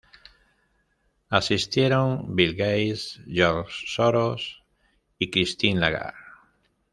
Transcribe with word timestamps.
Asistieron 1.29 2.35
Bill 2.35 2.55
Gates, 2.55 3.21
George 3.27 3.83
Soros 3.85 4.63
y 5.19 5.29
Christine 5.29 5.79
Lagarde. 5.79 6.17